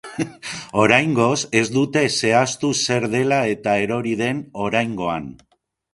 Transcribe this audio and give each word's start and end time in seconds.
Oraingoz, 0.83 1.35
ez 1.59 1.63
dute 1.75 2.03
zehaztu 2.09 2.71
zer 2.85 3.07
dela 3.17 3.41
eta 3.53 3.79
erori 3.85 4.19
den 4.23 4.45
oraingoan. 4.69 5.29